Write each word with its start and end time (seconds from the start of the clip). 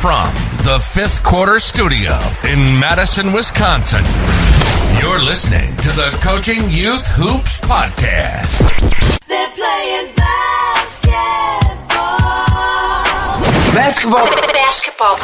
From 0.00 0.32
the 0.64 0.78
fifth 0.94 1.24
quarter 1.24 1.58
studio 1.58 2.16
in 2.44 2.78
Madison, 2.78 3.32
Wisconsin, 3.32 4.04
you're 5.00 5.20
listening 5.20 5.74
to 5.76 5.88
the 5.88 6.16
Coaching 6.22 6.70
Youth 6.70 7.04
Hoops 7.16 7.58
Podcast. 7.58 8.58
They're 9.26 9.50
playing 9.50 10.14
basketball. 10.14 11.18
Basketball. 13.74 14.26
Basketball. 14.52 15.16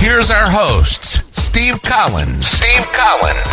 Here's 0.00 0.30
our 0.32 0.50
hosts, 0.50 1.20
Steve 1.30 1.80
Collins. 1.82 2.46
Steve 2.48 2.86
Collins. 2.86 3.46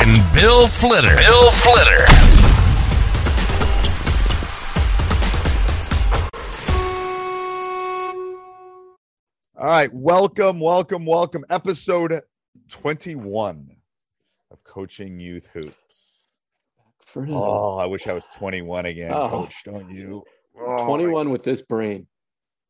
And 0.00 0.34
Bill 0.34 0.66
Flitter. 0.66 1.14
Bill 1.16 1.52
Flitter. 1.52 2.23
All 9.64 9.70
right, 9.70 9.90
welcome, 9.94 10.60
welcome, 10.60 11.06
welcome. 11.06 11.42
Episode 11.48 12.20
21 12.68 13.74
of 14.50 14.62
Coaching 14.62 15.18
Youth 15.18 15.48
Hoops. 15.54 16.28
Oh, 17.16 17.78
I 17.78 17.86
wish 17.86 18.06
I 18.06 18.12
was 18.12 18.26
21 18.36 18.84
again, 18.84 19.14
Oh. 19.14 19.30
coach, 19.30 19.64
don't 19.64 19.88
you? 19.88 20.22
Oh, 20.60 20.84
21 20.84 21.30
with 21.30 21.44
this 21.44 21.62
brain. 21.62 22.06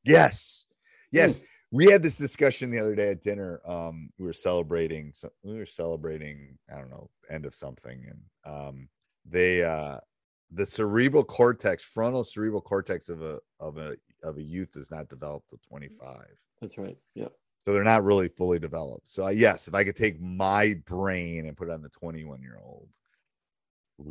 Yes. 0.05 0.67
Yes. 1.11 1.35
Mm. 1.35 1.43
We 1.73 1.87
had 1.87 2.01
this 2.01 2.17
discussion 2.17 2.71
the 2.71 2.79
other 2.79 2.95
day 2.95 3.11
at 3.11 3.23
dinner. 3.23 3.61
Um, 3.67 4.11
we 4.17 4.27
were 4.27 4.33
celebrating 4.33 5.11
so 5.17 5.31
we 5.43 5.59
were 5.59 5.67
celebrating, 5.67 6.59
I 6.73 6.77
don't 6.77 6.91
know, 6.91 7.11
end 7.29 7.45
of 7.45 7.57
something. 7.57 8.07
And 8.09 8.55
um 8.55 8.89
they 9.29 9.65
uh 9.65 9.99
the 10.53 10.65
cerebral 10.65 11.25
cortex, 11.25 11.83
frontal 11.83 12.23
cerebral 12.23 12.61
cortex 12.63 13.09
of 13.09 13.21
a 13.21 13.41
of 13.59 13.79
a 13.79 13.97
of 14.23 14.39
a 14.39 14.43
youth 14.43 14.77
is 14.77 14.93
not 14.93 15.09
developed 15.09 15.49
till 15.49 15.59
25. 15.69 16.25
That's 16.65 16.79
right. 16.79 16.97
Yeah. 17.15 17.29
So 17.59 17.75
they're 17.75 17.85
not 17.85 18.05
really 18.05 18.29
fully 18.29 18.59
developed. 18.59 19.07
So 19.09 19.25
I, 19.25 19.33
yes, 19.33 19.69
if 19.69 19.75
I 19.75 19.85
could 19.85 19.97
take 19.97 20.19
my 20.21 20.75
brain 20.87 21.47
and 21.47 21.55
put 21.55 21.69
it 21.69 21.73
on 21.73 21.83
the 21.83 21.91
21 21.91 22.41
year 22.41 22.59
old, 22.63 22.89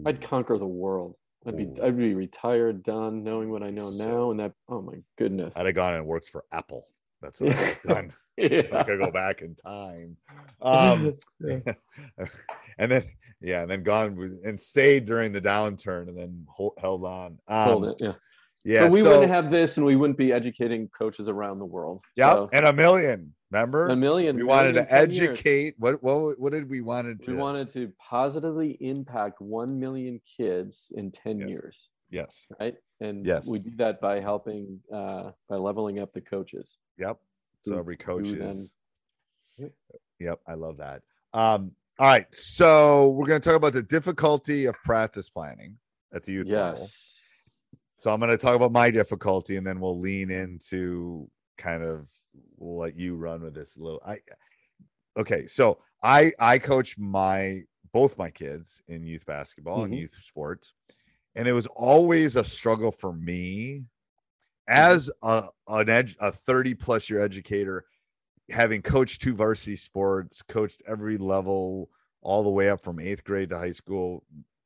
I'd 0.05 0.21
conquer 0.21 0.57
the 0.59 0.67
world. 0.67 1.15
I'd 1.47 1.57
be. 1.57 1.67
I'd 1.81 1.97
be 1.97 2.13
retired, 2.13 2.83
done, 2.83 3.23
knowing 3.23 3.49
what 3.49 3.63
I 3.63 3.69
know 3.71 3.89
So- 3.89 4.07
now, 4.07 4.31
and 4.31 4.39
that 4.39 4.53
oh 4.69 4.81
my 4.81 5.01
goodness. 5.17 5.57
I'd 5.57 5.65
have 5.65 5.75
gone 5.75 5.95
and 5.95 6.05
worked 6.05 6.29
for 6.29 6.45
Apple. 6.51 6.87
That's 7.21 7.39
what 7.39 7.49
I'd 7.53 7.55
have 7.55 7.81
done. 7.83 8.13
I 8.39 8.83
could 8.83 8.99
go 8.99 9.11
back 9.11 9.41
in 9.41 9.55
time. 9.55 10.15
Um, 10.61 11.17
Yeah. 11.41 11.73
and 12.77 12.91
then 12.91 13.03
yeah, 13.41 13.63
and 13.63 13.71
then 13.71 13.81
gone 13.83 14.15
with, 14.15 14.39
and 14.45 14.61
stayed 14.61 15.05
during 15.07 15.31
the 15.33 15.41
downturn, 15.41 16.07
and 16.07 16.17
then 16.17 16.45
hold, 16.47 16.73
held 16.77 17.03
on. 17.03 17.39
Um, 17.47 17.67
Hold 17.67 17.85
it. 17.87 17.97
Yeah. 17.99 18.13
Yeah, 18.65 18.83
but 18.83 18.91
we 18.91 19.01
so- 19.01 19.09
wouldn't 19.09 19.31
have 19.31 19.51
this, 19.51 19.77
and 19.77 19.85
we 19.85 19.95
wouldn't 19.95 20.17
be 20.17 20.31
educating 20.31 20.87
coaches 20.89 21.27
around 21.27 21.59
the 21.59 21.65
world. 21.65 22.01
Yeah, 22.15 22.31
So, 22.31 22.49
and 22.53 22.65
a 22.65 22.73
million. 22.73 23.33
Remember, 23.51 23.87
a 23.89 23.95
million. 23.95 24.35
we 24.35 24.43
wanted 24.43 24.73
to 24.73 24.79
in 24.79 24.85
10 24.87 25.11
years. 25.11 25.19
educate. 25.29 25.75
What 25.77 26.01
what 26.01 26.39
what 26.39 26.53
did 26.53 26.67
we 26.69 26.81
wanted 26.81 27.21
to? 27.23 27.31
We 27.31 27.37
wanted 27.37 27.69
to 27.71 27.91
positively 27.99 28.77
impact 28.81 29.41
one 29.41 29.79
million 29.79 30.19
kids 30.37 30.91
in 30.95 31.11
ten 31.11 31.39
Yes. 31.39 31.49
years, 31.49 31.89
Yes. 32.09 32.47
right? 32.59 32.75
And 32.99 33.25
Yes. 33.25 33.45
we 33.47 33.59
do 33.59 33.69
that 33.77 34.01
by 34.01 34.21
helping, 34.21 34.81
uh, 34.91 35.31
by 35.49 35.57
leveling 35.57 35.99
up 35.99 36.13
the 36.13 36.21
coaches. 36.21 36.77
Yep. 36.97 37.19
So 37.61 37.77
every 37.77 37.97
coach 37.97 38.29
is. 38.29 38.71
then- 39.57 39.71
Yep, 40.19 40.39
I 40.47 40.53
love 40.55 40.77
that. 40.77 41.03
Um, 41.33 41.75
all 41.99 42.07
right, 42.07 42.25
so 42.33 43.09
we're 43.09 43.27
going 43.27 43.39
to 43.41 43.47
talk 43.47 43.55
about 43.57 43.73
the 43.73 43.83
difficulty 43.83 44.65
of 44.65 44.75
practice 44.83 45.29
planning 45.29 45.77
at 46.13 46.23
the 46.23 46.31
youth 46.31 46.47
level. 46.47 46.87
So 48.03 48.11
I'm 48.13 48.19
going 48.19 48.31
to 48.31 48.37
talk 48.37 48.57
about 48.57 48.73
my 48.73 48.91
difficulty, 48.91 49.55
and 49.55 49.65
then 49.65 49.79
we'll 49.79 49.97
lean 49.97 50.29
into 50.29 51.29
kind 51.57 51.81
of 51.81 52.05
we'll 52.57 52.77
let 52.77 52.99
you 52.99 53.15
run 53.15 53.41
with 53.41 53.53
this 53.53 53.77
a 53.77 53.79
little. 53.79 54.01
I 54.05 54.19
okay, 55.15 55.47
so 55.47 55.79
I 56.03 56.33
I 56.37 56.59
coach 56.59 56.97
my 56.97 57.61
both 57.93 58.17
my 58.17 58.29
kids 58.29 58.81
in 58.89 59.05
youth 59.05 59.25
basketball 59.25 59.85
and 59.85 59.93
Mhm. 59.93 59.99
youth 59.99 60.15
sports, 60.21 60.73
and 61.33 61.47
it 61.47 61.53
was 61.53 61.65
always 61.67 62.35
a 62.35 62.43
struggle 62.43 62.91
for 62.91 63.13
me 63.13 63.85
as 64.67 65.09
a 65.21 65.47
an 65.69 65.87
edge 65.87 66.17
a 66.19 66.33
30 66.33 66.73
plus 66.73 67.09
year 67.09 67.21
educator 67.21 67.85
having 68.49 68.81
coached 68.81 69.21
two 69.21 69.33
varsity 69.33 69.77
sports 69.77 70.41
coached 70.41 70.81
every 70.85 71.17
level 71.17 71.89
all 72.21 72.43
the 72.43 72.49
way 72.49 72.69
up 72.69 72.83
from 72.83 72.99
eighth 72.99 73.23
grade 73.23 73.49
to 73.51 73.57
high 73.57 73.71
school 73.71 74.25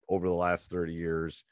over 0.10 0.28
the 0.28 0.34
last 0.34 0.72
30 0.72 0.94
years 0.94 1.44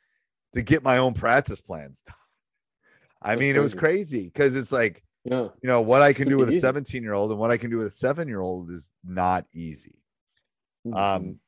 to 0.55 0.61
get 0.61 0.83
my 0.83 0.97
own 0.97 1.13
practice 1.13 1.61
plans. 1.61 2.03
I 3.21 3.31
That's 3.31 3.39
mean, 3.39 3.55
it 3.55 3.59
was 3.59 3.73
crazy. 3.73 4.17
crazy 4.17 4.25
because 4.25 4.55
it's 4.55 4.71
like, 4.71 5.03
Yeah. 5.23 5.49
you 5.61 5.67
know, 5.69 5.81
what 5.81 6.01
I 6.01 6.13
can 6.13 6.27
do 6.27 6.37
with 6.37 6.49
a 6.49 6.59
17 6.59 7.03
year 7.03 7.13
old 7.13 7.31
and 7.31 7.39
what 7.39 7.51
I 7.51 7.57
can 7.57 7.69
do 7.69 7.77
with 7.77 7.87
a 7.87 7.91
seven 7.91 8.27
year 8.27 8.41
old 8.41 8.71
is 8.71 8.91
not 9.03 9.45
easy. 9.53 9.99
Mm-hmm. 10.85 10.97
Um, 10.97 11.39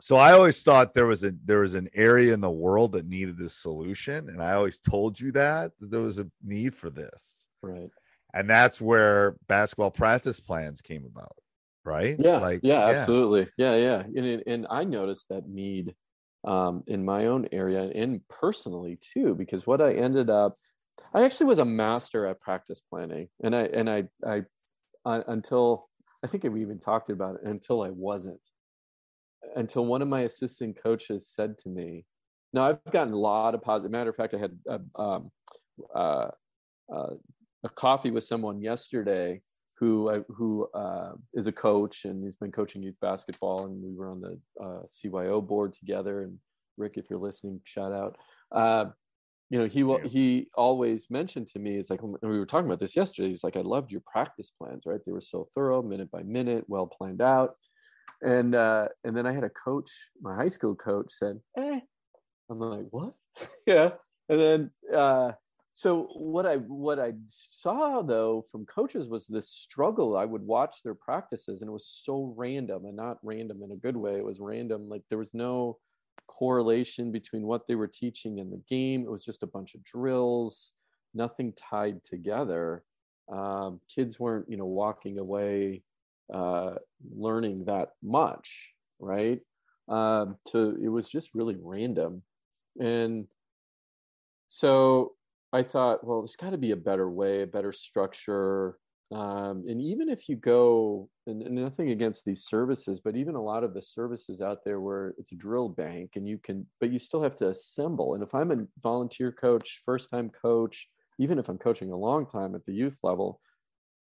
so 0.00 0.16
I 0.16 0.32
always 0.32 0.62
thought 0.62 0.92
there 0.92 1.06
was 1.06 1.24
a 1.24 1.32
there 1.44 1.60
was 1.60 1.74
an 1.74 1.88
area 1.94 2.34
in 2.34 2.40
the 2.40 2.50
world 2.50 2.92
that 2.92 3.06
needed 3.06 3.38
this 3.38 3.54
solution, 3.54 4.28
and 4.28 4.42
I 4.42 4.52
always 4.52 4.78
told 4.78 5.18
you 5.18 5.32
that, 5.32 5.72
that 5.80 5.90
there 5.90 6.00
was 6.00 6.18
a 6.18 6.26
need 6.44 6.74
for 6.74 6.90
this, 6.90 7.46
right. 7.62 7.88
and 8.34 8.50
that's 8.50 8.78
where 8.78 9.36
basketball 9.48 9.90
practice 9.90 10.38
plans 10.38 10.82
came 10.82 11.06
about, 11.06 11.36
right? 11.84 12.16
Yeah, 12.18 12.38
like 12.38 12.60
yeah, 12.62 12.86
absolutely. 12.86 13.48
Yeah, 13.56 13.76
yeah. 13.76 14.02
And 14.02 14.42
and 14.46 14.66
I 14.68 14.84
noticed 14.84 15.30
that 15.30 15.48
need 15.48 15.94
um, 16.44 16.84
in 16.86 17.04
my 17.04 17.26
own 17.26 17.48
area 17.52 17.90
and 17.94 18.20
personally 18.28 18.98
too, 19.00 19.34
because 19.34 19.66
what 19.66 19.80
I 19.80 19.94
ended 19.94 20.30
up, 20.30 20.54
I 21.14 21.24
actually 21.24 21.46
was 21.46 21.58
a 21.58 21.64
master 21.64 22.26
at 22.26 22.40
practice 22.40 22.80
planning, 22.80 23.28
and 23.42 23.54
I 23.54 23.62
and 23.62 23.90
I 23.90 24.04
I 24.26 24.42
uh, 25.04 25.22
until 25.28 25.88
I 26.24 26.26
think 26.26 26.44
we 26.44 26.62
even 26.62 26.78
talked 26.78 27.10
about 27.10 27.36
it 27.36 27.42
until 27.44 27.82
I 27.82 27.90
wasn't, 27.90 28.40
until 29.56 29.84
one 29.86 30.02
of 30.02 30.08
my 30.08 30.22
assistant 30.22 30.80
coaches 30.82 31.28
said 31.28 31.58
to 31.58 31.68
me, 31.68 32.04
"Now 32.52 32.64
I've 32.64 32.84
gotten 32.90 33.14
a 33.14 33.18
lot 33.18 33.54
of 33.54 33.62
positive. 33.62 33.90
Matter 33.90 34.10
of 34.10 34.16
fact, 34.16 34.34
I 34.34 34.38
had 34.38 34.58
a, 34.68 34.80
um, 35.00 35.30
uh, 35.94 36.28
uh, 36.92 37.14
a 37.64 37.68
coffee 37.68 38.10
with 38.10 38.24
someone 38.24 38.60
yesterday 38.60 39.42
who 39.78 40.10
I, 40.10 40.18
who 40.28 40.68
uh, 40.74 41.12
is 41.34 41.46
a 41.46 41.52
coach 41.52 42.04
and 42.04 42.24
he's 42.24 42.34
been 42.34 42.52
coaching 42.52 42.82
youth 42.82 42.96
basketball 43.00 43.66
and 43.66 43.82
we 43.82 43.94
were 43.94 44.08
on 44.08 44.20
the 44.20 44.38
uh, 44.62 44.82
CYO 44.88 45.46
board 45.46 45.74
together. 45.74 46.22
And 46.22 46.38
Rick 46.76 46.96
if 46.96 47.10
you're 47.10 47.18
listening 47.18 47.60
shout 47.64 47.92
out. 47.92 48.16
Uh, 48.50 48.86
you 49.50 49.58
know 49.58 49.66
he 49.66 49.82
will 49.82 49.98
he 49.98 50.48
always 50.54 51.06
mentioned 51.08 51.46
to 51.46 51.58
me 51.58 51.76
it's 51.76 51.90
like 51.90 52.02
we 52.02 52.38
were 52.38 52.46
talking 52.46 52.66
about 52.66 52.80
this 52.80 52.96
yesterday 52.96 53.28
he's 53.28 53.44
like 53.44 53.56
i 53.56 53.60
loved 53.60 53.92
your 53.92 54.02
practice 54.10 54.50
plans 54.58 54.82
right? 54.86 55.00
They 55.06 55.12
were 55.12 55.20
so 55.20 55.46
thorough 55.54 55.82
minute 55.82 56.10
by 56.10 56.22
minute 56.22 56.64
well 56.68 56.86
planned 56.86 57.22
out. 57.22 57.54
And 58.22 58.54
uh 58.54 58.88
and 59.04 59.16
then 59.16 59.26
i 59.26 59.32
had 59.32 59.44
a 59.44 59.50
coach 59.50 59.90
my 60.20 60.34
high 60.34 60.48
school 60.48 60.74
coach 60.74 61.12
said 61.12 61.40
eh. 61.56 61.80
I'm 62.50 62.58
like 62.58 62.86
what? 62.90 63.14
Yeah. 63.66 63.90
And 64.28 64.40
then 64.40 64.70
uh 64.94 65.32
so 65.76 66.08
what 66.14 66.44
i 66.44 66.56
what 66.56 66.98
i 66.98 67.12
saw 67.28 68.02
though 68.02 68.44
from 68.50 68.66
coaches 68.66 69.08
was 69.08 69.28
this 69.28 69.48
struggle 69.48 70.16
i 70.16 70.24
would 70.24 70.42
watch 70.42 70.78
their 70.82 70.94
practices 70.94 71.60
and 71.60 71.68
it 71.68 71.72
was 71.72 71.86
so 71.86 72.34
random 72.36 72.84
and 72.86 72.96
not 72.96 73.18
random 73.22 73.62
in 73.62 73.70
a 73.70 73.76
good 73.76 73.96
way 73.96 74.16
it 74.16 74.24
was 74.24 74.40
random 74.40 74.88
like 74.88 75.02
there 75.08 75.18
was 75.18 75.32
no 75.32 75.78
correlation 76.26 77.12
between 77.12 77.42
what 77.42 77.66
they 77.66 77.74
were 77.74 77.88
teaching 77.88 78.38
in 78.38 78.50
the 78.50 78.62
game. 78.68 79.02
It 79.02 79.10
was 79.10 79.24
just 79.24 79.42
a 79.42 79.46
bunch 79.46 79.74
of 79.74 79.84
drills, 79.84 80.72
nothing 81.14 81.52
tied 81.52 82.04
together. 82.04 82.84
Um, 83.32 83.80
kids 83.92 84.20
weren't, 84.20 84.48
you 84.48 84.56
know, 84.56 84.66
walking 84.66 85.18
away 85.18 85.82
uh, 86.32 86.74
learning 87.14 87.64
that 87.66 87.90
much, 88.02 88.72
right? 88.98 89.40
Um, 89.88 90.36
so 90.48 90.76
it 90.82 90.88
was 90.88 91.08
just 91.08 91.34
really 91.34 91.56
random. 91.60 92.22
And 92.80 93.26
so 94.48 95.12
I 95.56 95.62
thought, 95.62 96.06
well, 96.06 96.20
there's 96.20 96.36
got 96.36 96.50
to 96.50 96.58
be 96.58 96.72
a 96.72 96.76
better 96.76 97.08
way, 97.08 97.40
a 97.40 97.46
better 97.46 97.72
structure. 97.72 98.76
Um, 99.10 99.64
and 99.66 99.80
even 99.80 100.10
if 100.10 100.28
you 100.28 100.36
go, 100.36 101.08
and, 101.26 101.42
and, 101.42 101.54
nothing 101.54 101.92
against 101.92 102.26
these 102.26 102.44
services, 102.44 103.00
but 103.02 103.16
even 103.16 103.36
a 103.36 103.40
lot 103.40 103.64
of 103.64 103.72
the 103.72 103.80
services 103.80 104.42
out 104.42 104.64
there 104.64 104.80
where 104.80 105.14
it's 105.16 105.32
a 105.32 105.36
drill 105.36 105.70
bank 105.70 106.10
and 106.16 106.28
you 106.28 106.36
can, 106.36 106.66
but 106.78 106.90
you 106.92 106.98
still 106.98 107.22
have 107.22 107.36
to 107.38 107.48
assemble. 107.48 108.12
And 108.12 108.22
if 108.22 108.34
I'm 108.34 108.50
a 108.50 108.66
volunteer 108.82 109.32
coach, 109.32 109.80
first 109.86 110.10
time 110.10 110.28
coach, 110.28 110.88
even 111.18 111.38
if 111.38 111.48
I'm 111.48 111.56
coaching 111.56 111.90
a 111.90 111.96
long 111.96 112.26
time 112.26 112.54
at 112.54 112.66
the 112.66 112.74
youth 112.74 112.98
level, 113.02 113.40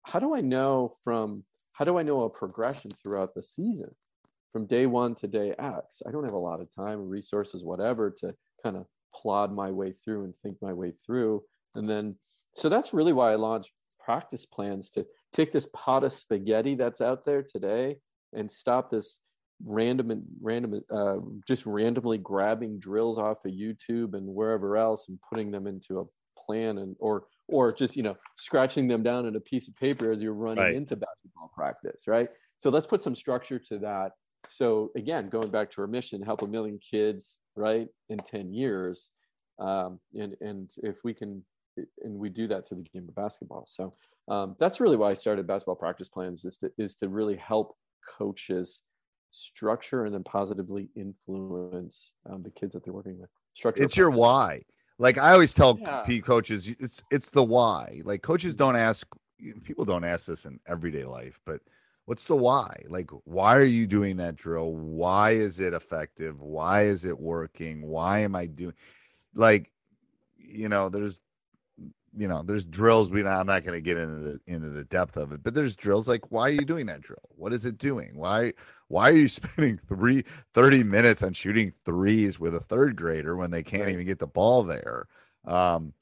how 0.03 0.19
do 0.19 0.35
I 0.35 0.41
know 0.41 0.93
from, 1.05 1.45
how 1.75 1.85
do 1.85 1.99
I 1.99 2.03
know 2.03 2.23
a 2.23 2.31
progression 2.31 2.91
throughout 2.91 3.33
the 3.33 3.45
season 3.45 3.91
from 4.53 4.67
day 4.67 4.87
one 4.87 5.15
to 5.17 5.29
day 5.29 5.55
X? 5.57 6.03
I 6.05 6.11
don't 6.11 6.25
have 6.25 6.33
a 6.33 6.49
lot 6.51 6.61
of 6.61 6.75
time, 6.75 7.09
resources, 7.09 7.63
whatever, 7.63 8.11
to 8.11 8.35
kind 8.65 8.77
of 8.77 8.87
plod 9.15 9.55
my 9.55 9.71
way 9.71 9.93
through 9.93 10.25
and 10.25 10.35
think 10.43 10.57
my 10.61 10.73
way 10.73 10.93
through. 11.05 11.43
And 11.75 11.89
then, 11.89 12.17
so 12.55 12.69
that's 12.69 12.93
really 12.93 13.13
why 13.13 13.33
I 13.33 13.37
launched 13.37 13.71
practice 14.05 14.45
plans 14.45 14.91
to 14.91 15.07
take 15.33 15.53
this 15.53 15.69
pot 15.73 16.05
of 16.05 16.13
spaghetti 16.13 16.75
that's 16.75 17.01
out 17.01 17.25
there 17.25 17.43
today 17.43 17.97
and 18.33 18.51
stop 18.51 18.91
this 18.91 19.21
random 19.65 20.11
and 20.11 20.25
random 20.43 20.81
uh, 20.91 21.19
just 21.47 21.65
randomly 21.65 22.19
grabbing 22.19 22.79
drills 22.79 23.19
off 23.19 23.45
of 23.45 23.53
youtube 23.53 24.15
and 24.15 24.27
wherever 24.27 24.77
else 24.77 25.07
and 25.09 25.19
putting 25.31 25.51
them 25.51 25.67
into 25.67 26.01
a 26.01 26.05
plan 26.37 26.79
and 26.79 26.97
or 26.99 27.25
or 27.49 27.73
just 27.73 27.97
you 27.97 28.03
know 28.03 28.17
scratching 28.37 28.89
them 28.89 29.03
down 29.03 29.27
in 29.27 29.37
a 29.37 29.41
piece 29.41 29.69
of 29.69 29.75
paper 29.77 30.13
as 30.13 30.21
you're 30.21 30.35
running 30.35 30.65
right. 30.65 30.75
into 30.75 30.97
basketball 30.97 31.51
practice 31.55 32.03
right 32.07 32.29
so 32.59 32.69
let's 32.69 32.87
put 32.87 33.03
some 33.03 33.15
structure 33.15 33.59
to 33.59 33.79
that 33.79 34.13
so 34.47 34.91
again 34.97 35.25
going 35.25 35.49
back 35.49 35.71
to 35.71 35.81
our 35.81 35.87
mission 35.87 36.23
help 36.23 36.43
a 36.43 36.47
million 36.47 36.79
kids 36.79 37.41
right 37.57 37.89
in 38.09 38.19
10 38.19 38.53
years 38.53 39.11
um, 39.59 40.01
and 40.15 40.37
and 40.41 40.73
if 40.83 41.05
we 41.05 41.15
can 41.15 41.43
and 42.03 42.19
we 42.19 42.29
do 42.29 42.47
that 42.49 42.67
through 42.67 42.79
the 42.79 42.89
game 42.99 43.09
of 43.09 43.15
basketball. 43.15 43.67
So 43.67 43.93
um, 44.29 44.57
that's 44.59 44.81
really 44.81 44.97
why 44.97 45.09
I 45.09 45.15
started 45.15 45.47
basketball 45.47 45.77
practice 45.77 46.09
plans 46.09 46.45
is 46.45 46.57
to 46.59 46.71
is 46.79 46.97
to 46.97 47.09
really 47.09 47.37
help 47.37 47.77
coaches 48.19 48.81
structure 49.33 50.05
and 50.05 50.15
then 50.15 50.23
positively 50.23 50.89
influence 50.97 52.13
um, 52.31 52.43
the 52.43 52.51
kids 52.51 52.73
that 52.73 52.85
they're 52.85 52.95
working 52.95 53.19
with. 53.19 53.31
Structure. 53.55 53.83
It's 53.83 53.97
your 53.97 54.11
why. 54.11 54.63
Like 54.99 55.19
I 55.19 55.33
always 55.33 55.55
tell 55.55 55.79
yeah. 55.81 56.05
coaches, 56.21 56.69
it's 56.79 57.03
it's 57.11 57.31
the 57.31 57.43
why. 57.43 58.03
Like 58.05 58.23
coaches 58.23 58.55
don't 58.55 58.77
ask 58.77 59.07
people 59.65 59.85
don't 59.85 60.05
ask 60.05 60.27
this 60.27 60.45
in 60.45 60.61
everyday 60.67 61.05
life, 61.05 61.41
but 61.45 61.61
what's 62.07 62.25
the 62.25 62.37
why? 62.37 62.85
Like 62.89 63.11
why 63.25 63.57
are 63.57 63.65
you 63.65 63.87
doing 63.87 64.17
that 64.19 64.37
drill? 64.37 64.73
Why 64.73 65.33
is 65.33 65.61
it 65.61 65.73
effective? 65.73 66.41
Why 66.41 66.85
is 66.85 67.05
it 67.05 67.19
working? 67.19 67.83
Why 67.83 68.21
am 68.21 68.35
I 68.35 68.47
doing 68.47 68.75
like 69.35 69.71
you 70.39 70.69
know, 70.69 70.89
there's 70.89 71.21
you 72.17 72.29
know, 72.29 72.43
there's 72.45 72.65
drills. 72.65 73.11
We 73.11 73.27
I'm 73.27 73.47
not 73.47 73.65
going 73.65 73.75
to 73.75 73.81
get 73.81 73.97
into 73.97 74.21
the 74.21 74.41
into 74.47 74.71
the 74.71 74.85
depth 74.85 75.17
of 75.17 75.33
it, 75.33 75.43
but 75.43 75.55
there's 75.55 75.75
drills 75.77 76.07
like 76.07 76.31
why 76.31 76.49
are 76.49 76.53
you 76.53 76.65
doing 76.65 76.87
that 76.87 77.01
drill? 77.01 77.29
What 77.37 77.53
is 77.53 77.65
it 77.65 77.79
doing? 77.79 78.13
Why 78.15 78.53
why 78.89 79.11
are 79.11 79.17
you 79.17 79.29
spending 79.29 79.79
three 79.89 80.25
30 80.53 80.85
minutes 80.85 81.23
on 81.23 81.33
shooting 81.33 81.73
threes 81.85 82.39
with 82.39 82.55
a 82.55 82.61
third 82.61 82.97
grader 82.97 83.37
when 83.37 83.51
they 83.51 83.63
can't 83.63 83.85
right. 83.85 83.93
even 83.93 84.07
get 84.07 84.19
the 84.19 84.27
ball 84.27 84.63
there? 84.63 85.09
Um, 85.45 85.93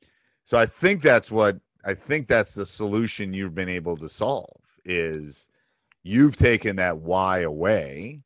so 0.44 0.58
I 0.58 0.66
think 0.66 1.02
that's 1.02 1.30
what 1.30 1.58
I 1.84 1.94
think 1.94 2.28
that's 2.28 2.54
the 2.54 2.66
solution 2.66 3.32
you've 3.32 3.54
been 3.54 3.68
able 3.68 3.96
to 3.96 4.08
solve 4.08 4.60
is 4.84 5.48
you've 6.02 6.36
taken 6.36 6.76
that 6.76 6.98
why 6.98 7.40
away 7.40 8.22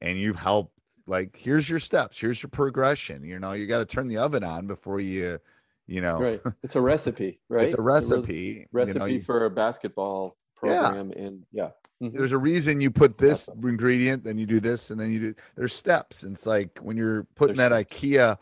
and 0.00 0.18
you've 0.18 0.36
helped 0.36 0.72
like 1.06 1.36
here's 1.36 1.68
your 1.68 1.80
steps, 1.80 2.18
here's 2.18 2.42
your 2.42 2.50
progression. 2.50 3.24
You 3.24 3.38
know, 3.38 3.52
you 3.52 3.66
got 3.66 3.78
to 3.78 3.84
turn 3.84 4.08
the 4.08 4.18
oven 4.18 4.42
on 4.42 4.66
before 4.66 5.00
you 5.00 5.38
you 5.86 6.00
know 6.00 6.18
right 6.18 6.40
it's 6.62 6.76
a 6.76 6.80
recipe 6.80 7.40
right 7.48 7.66
it's 7.66 7.74
a 7.74 7.80
recipe 7.80 8.62
it's 8.62 8.72
a 8.72 8.76
recipe 8.76 9.12
you 9.12 9.18
know, 9.18 9.24
for 9.24 9.44
a 9.44 9.50
basketball 9.50 10.36
program 10.54 11.12
yeah. 11.14 11.22
and 11.22 11.42
yeah 11.52 11.70
mm-hmm. 12.02 12.16
there's 12.16 12.32
a 12.32 12.38
reason 12.38 12.80
you 12.80 12.90
put 12.90 13.18
this 13.18 13.48
awesome. 13.48 13.68
ingredient 13.68 14.24
then 14.24 14.38
you 14.38 14.46
do 14.46 14.60
this 14.60 14.90
and 14.90 14.98
then 14.98 15.12
you 15.12 15.20
do 15.20 15.34
there's 15.56 15.74
steps 15.74 16.22
and 16.22 16.36
it's 16.36 16.46
like 16.46 16.78
when 16.80 16.96
you're 16.96 17.24
putting 17.34 17.56
there's 17.56 17.70
that 17.70 17.86
ikea 17.86 18.38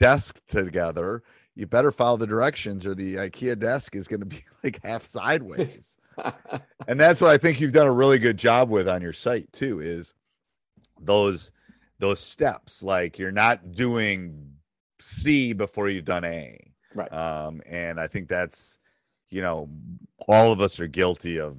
desk 0.00 0.40
together 0.46 1.22
you 1.54 1.66
better 1.66 1.92
follow 1.92 2.16
the 2.16 2.26
directions 2.26 2.86
or 2.86 2.94
the 2.94 3.14
ikea 3.16 3.58
desk 3.58 3.96
is 3.96 4.08
going 4.08 4.20
to 4.20 4.26
be 4.26 4.44
like 4.64 4.82
half 4.82 5.06
sideways 5.06 5.94
and 6.88 7.00
that's 7.00 7.20
what 7.20 7.30
i 7.30 7.38
think 7.38 7.60
you've 7.60 7.72
done 7.72 7.86
a 7.86 7.92
really 7.92 8.18
good 8.18 8.36
job 8.36 8.70
with 8.70 8.88
on 8.88 9.02
your 9.02 9.12
site 9.12 9.52
too 9.52 9.80
is 9.80 10.14
those 11.00 11.50
those 11.98 12.20
steps 12.20 12.82
like 12.82 13.18
you're 13.18 13.32
not 13.32 13.72
doing 13.72 14.52
c 15.00 15.52
before 15.52 15.88
you've 15.88 16.04
done 16.04 16.24
a 16.24 16.72
Right. 16.94 17.12
Um, 17.12 17.62
and 17.66 18.00
I 18.00 18.06
think 18.06 18.28
that's, 18.28 18.78
you 19.30 19.42
know, 19.42 19.68
all 20.28 20.52
of 20.52 20.60
us 20.60 20.80
are 20.80 20.86
guilty 20.86 21.38
of, 21.38 21.56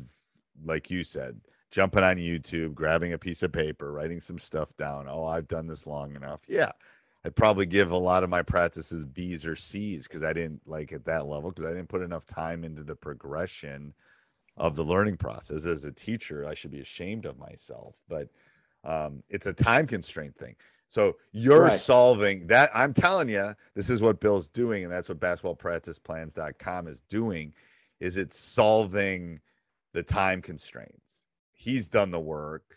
like 0.63 0.91
you 0.91 1.03
said, 1.03 1.41
jumping 1.71 2.03
on 2.03 2.17
YouTube, 2.17 2.73
grabbing 2.73 3.13
a 3.13 3.17
piece 3.17 3.43
of 3.43 3.51
paper, 3.51 3.91
writing 3.91 4.21
some 4.21 4.39
stuff 4.39 4.75
down. 4.77 5.07
Oh, 5.09 5.25
I've 5.25 5.47
done 5.47 5.67
this 5.67 5.87
long 5.87 6.15
enough. 6.15 6.41
Yeah. 6.47 6.71
I'd 7.25 7.35
probably 7.35 7.65
give 7.65 7.89
a 7.91 7.97
lot 7.97 8.23
of 8.23 8.29
my 8.29 8.41
practices 8.41 9.05
B's 9.05 9.45
or 9.45 9.55
C's 9.55 10.07
because 10.07 10.23
I 10.23 10.33
didn't 10.33 10.61
like 10.65 10.91
at 10.91 11.05
that 11.05 11.25
level 11.25 11.51
because 11.51 11.65
I 11.65 11.73
didn't 11.73 11.89
put 11.89 12.01
enough 12.01 12.25
time 12.25 12.63
into 12.65 12.83
the 12.83 12.95
progression 12.95 13.93
of 14.57 14.75
the 14.75 14.83
learning 14.83 15.17
process. 15.17 15.65
As 15.65 15.83
a 15.83 15.91
teacher, 15.91 16.47
I 16.47 16.53
should 16.53 16.71
be 16.71 16.81
ashamed 16.81 17.25
of 17.25 17.37
myself, 17.37 17.95
but 18.07 18.29
um, 18.83 19.23
it's 19.29 19.47
a 19.47 19.53
time 19.53 19.87
constraint 19.87 20.37
thing. 20.37 20.55
So 20.89 21.15
you're 21.31 21.63
right. 21.63 21.79
solving 21.79 22.47
that. 22.47 22.69
I'm 22.73 22.93
telling 22.93 23.27
you, 23.29 23.55
this 23.73 23.89
is 23.89 24.01
what 24.01 24.19
Bill's 24.19 24.47
doing, 24.47 24.83
and 24.83 24.91
that's 24.93 25.09
what 25.09 25.19
basketballpracticeplans.com 25.19 26.87
is 26.87 27.01
doing. 27.09 27.53
Is 27.99 28.17
it 28.17 28.33
solving 28.33 29.39
the 29.93 30.03
time 30.03 30.41
constraints? 30.41 30.99
He's 31.53 31.87
done 31.87 32.11
the 32.11 32.19
work. 32.19 32.75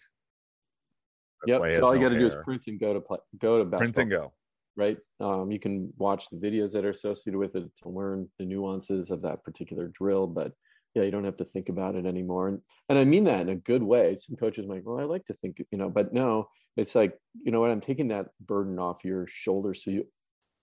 Yep. 1.46 1.74
So 1.74 1.84
all 1.84 1.94
you 1.94 2.00
got 2.00 2.08
to 2.08 2.18
do 2.18 2.26
is 2.26 2.36
print 2.42 2.62
and 2.68 2.80
go 2.80 2.94
to 2.94 3.00
play, 3.00 3.18
go 3.38 3.58
to 3.58 3.64
basketball. 3.64 3.78
Print 3.78 3.98
and 3.98 4.10
go. 4.10 4.32
Right. 4.76 4.98
Um, 5.20 5.50
you 5.50 5.58
can 5.58 5.92
watch 5.98 6.28
the 6.30 6.36
videos 6.36 6.72
that 6.72 6.84
are 6.84 6.90
associated 6.90 7.38
with 7.38 7.54
it 7.54 7.64
to 7.82 7.88
learn 7.88 8.28
the 8.38 8.44
nuances 8.44 9.10
of 9.10 9.22
that 9.22 9.44
particular 9.44 9.88
drill, 9.88 10.26
but 10.26 10.52
yeah, 10.96 11.02
you 11.02 11.10
don't 11.10 11.24
have 11.24 11.36
to 11.36 11.44
think 11.44 11.68
about 11.68 11.94
it 11.94 12.06
anymore. 12.06 12.48
And 12.48 12.60
and 12.88 12.98
I 12.98 13.04
mean 13.04 13.24
that 13.24 13.42
in 13.42 13.50
a 13.50 13.56
good 13.56 13.82
way. 13.82 14.16
Some 14.16 14.36
coaches 14.36 14.66
might, 14.66 14.82
well, 14.84 14.98
I 14.98 15.04
like 15.04 15.26
to 15.26 15.34
think, 15.34 15.62
you 15.70 15.76
know, 15.76 15.90
but 15.90 16.14
no, 16.14 16.48
it's 16.76 16.94
like, 16.94 17.12
you 17.44 17.52
know 17.52 17.60
what, 17.60 17.70
I'm 17.70 17.82
taking 17.82 18.08
that 18.08 18.28
burden 18.40 18.78
off 18.78 19.04
your 19.04 19.26
shoulders. 19.26 19.84
So 19.84 19.90
you 19.90 20.06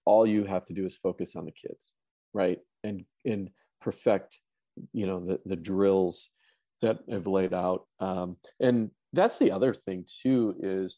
all 0.06 0.26
you 0.26 0.44
have 0.46 0.66
to 0.66 0.74
do 0.74 0.86
is 0.86 0.96
focus 0.96 1.36
on 1.36 1.46
the 1.46 1.52
kids, 1.52 1.92
right? 2.34 2.58
And 2.84 3.06
and 3.26 3.52
perfect, 3.80 4.40
you 4.92 5.06
know, 5.06 5.24
the 5.24 5.40
the 5.46 5.56
drills 5.56 6.30
that 6.82 7.00
I've 7.12 7.28
laid 7.28 7.54
out. 7.54 7.86
Um, 8.00 8.38
and 8.60 8.90
that's 9.14 9.38
the 9.38 9.52
other 9.52 9.74
thing 9.74 10.06
too, 10.24 10.56
is 10.60 10.98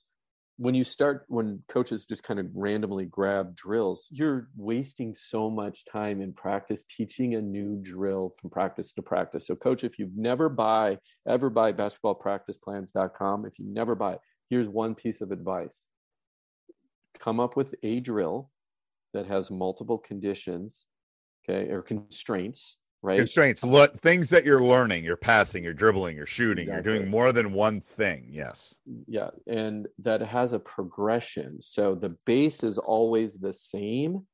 when 0.58 0.74
you 0.74 0.84
start 0.84 1.26
when 1.28 1.62
coaches 1.68 2.06
just 2.06 2.24
kind 2.24 2.40
of 2.40 2.48
randomly 2.54 3.06
grab 3.06 3.56
drills 3.56 4.08
you're 4.12 4.48
wasting 4.56 5.14
so 5.14 5.50
much 5.50 5.84
time 5.86 6.22
in 6.22 6.32
practice 6.32 6.84
teaching 6.84 7.36
a 7.36 7.42
new 7.42 7.78
drill 7.82 8.34
from 8.40 8.50
practice 8.50 8.94
to 8.94 9.02
practice. 9.02 9.48
So 9.48 9.56
coach 9.56 9.84
if 9.84 10.00
you 10.00 10.10
never 10.16 10.48
buy 10.48 10.98
ever 11.28 11.50
buy 11.50 11.74
basketballpracticeplans.com 11.74 13.46
if 13.46 13.60
you 13.60 13.66
never 13.68 13.96
buy 13.96 14.18
here's 14.50 14.68
one 14.68 14.96
piece 14.96 15.22
of 15.22 15.32
advice. 15.32 15.84
Come 17.20 17.40
up 17.40 17.56
with 17.58 17.76
a 17.84 18.00
drill 18.00 18.50
that 19.14 19.28
has 19.28 19.52
multiple 19.52 19.98
conditions 19.98 20.86
okay 21.48 21.70
or 21.70 21.82
constraints 21.82 22.78
right? 23.06 23.18
Constraints, 23.18 23.64
what 23.64 24.00
things 24.00 24.30
that 24.30 24.46
you're 24.46 24.62
learning, 24.62 25.04
you're 25.04 25.16
passing, 25.16 25.64
you're 25.64 25.74
dribbling, 25.74 26.18
you're 26.18 26.26
shooting, 26.26 26.68
exactly. 26.68 26.92
you're 26.92 27.00
doing 27.00 27.10
more 27.10 27.32
than 27.32 27.54
one 27.54 27.82
thing. 27.82 28.28
Yes. 28.30 28.76
Yeah. 29.08 29.30
And 29.48 29.88
that 30.00 30.22
has 30.22 30.54
a 30.54 30.60
progression. 30.60 31.62
So 31.62 31.96
the 31.96 32.16
base 32.26 32.64
is 32.64 32.78
always 32.78 33.38
the 33.38 33.54
same, 33.54 34.26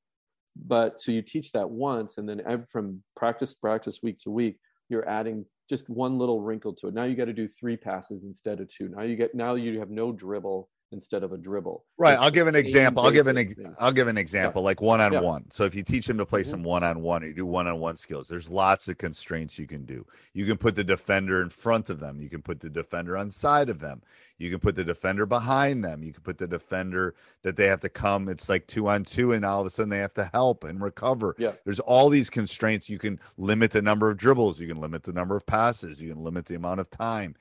but 0.55 0.99
so 0.99 1.11
you 1.11 1.21
teach 1.21 1.51
that 1.51 1.69
once 1.69 2.17
and 2.17 2.27
then 2.27 2.41
from 2.71 3.01
practice 3.15 3.53
practice 3.53 3.99
week 4.03 4.19
to 4.19 4.31
week 4.31 4.57
you're 4.89 5.07
adding 5.07 5.45
just 5.69 5.89
one 5.89 6.17
little 6.17 6.41
wrinkle 6.41 6.73
to 6.73 6.87
it 6.87 6.93
now 6.93 7.03
you 7.03 7.15
got 7.15 7.25
to 7.25 7.33
do 7.33 7.47
three 7.47 7.77
passes 7.77 8.23
instead 8.23 8.59
of 8.59 8.67
two 8.67 8.89
now 8.89 9.03
you 9.03 9.15
get 9.15 9.33
now 9.33 9.55
you 9.55 9.79
have 9.79 9.89
no 9.89 10.11
dribble 10.11 10.69
instead 10.91 11.23
of 11.23 11.31
a 11.31 11.37
dribble. 11.37 11.83
Right 11.97 12.13
It's 12.13 12.21
i'll 12.21 12.31
give 12.31 12.47
an 12.47 12.55
example 12.55 13.03
i'll 13.03 13.11
give 13.11 13.27
an 13.27 13.37
ex- 13.37 13.55
i'll 13.79 13.91
give 13.91 14.07
an 14.07 14.17
example 14.17 14.61
like 14.61 14.81
one-on-one. 14.81 15.51
So 15.51 15.63
if 15.63 15.73
you 15.75 15.83
teach 15.83 16.05
them 16.05 16.17
to 16.17 16.25
play 16.25 16.41
Mhm. 16.41 16.47
some 16.47 16.63
one-on-one 16.63 17.23
or 17.23 17.27
you 17.27 17.33
do 17.33 17.45
one-on-one 17.45 17.97
skills 17.97 18.27
there's 18.27 18.49
lots 18.49 18.87
of 18.87 18.97
constraints 18.97 19.57
you 19.57 19.67
can 19.67 19.85
do. 19.85 20.05
You 20.33 20.45
can 20.45 20.57
put 20.57 20.75
the 20.75 20.83
defender 20.83 21.41
in 21.41 21.49
front 21.49 21.89
of 21.89 21.99
them. 21.99 22.21
You 22.21 22.29
can 22.29 22.41
put 22.41 22.59
the 22.59 22.69
defender 22.69 23.17
on 23.17 23.31
side 23.31 23.69
of 23.69 23.79
them. 23.79 24.01
You 24.37 24.49
can 24.49 24.59
put 24.59 24.75
the 24.75 24.83
defender 24.83 25.25
behind 25.27 25.83
them. 25.85 26.03
You 26.03 26.13
can 26.13 26.23
put 26.23 26.39
the 26.39 26.47
defender 26.47 27.13
that 27.43 27.55
they 27.55 27.67
have 27.67 27.81
to 27.81 27.89
come 27.89 28.27
it's 28.27 28.49
like 28.49 28.67
two 28.67 28.87
on 28.89 29.03
two 29.03 29.31
and 29.31 29.45
all 29.45 29.61
of 29.61 29.67
a 29.67 29.69
sudden 29.69 29.89
they 29.89 29.99
have 29.99 30.13
to 30.15 30.29
help 30.33 30.63
and 30.63 30.81
recover. 30.81 31.35
Yeah. 31.37 31.53
there's 31.63 31.79
all 31.79 32.09
these 32.09 32.29
constraints. 32.29 32.89
You 32.89 32.99
can 32.99 33.19
limit 33.37 33.71
the 33.71 33.81
number 33.81 34.09
of 34.09 34.17
dribbles. 34.17 34.59
You 34.59 34.67
can 34.67 34.81
limit 34.81 35.03
the 35.03 35.13
number 35.13 35.35
of 35.35 35.45
passes. 35.45 36.01
You 36.01 36.13
can 36.13 36.23
limit 36.23 36.45
the 36.47 36.55
amount 36.55 36.79
of 36.79 36.89
time 36.89 37.35